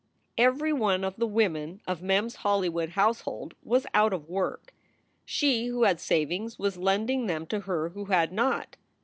[0.39, 4.73] Every one of the women of Mem s Hollywood household was out of work.
[5.25, 8.77] She who had savings was lending them to her who had not.